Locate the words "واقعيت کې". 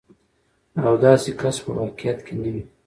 1.77-2.33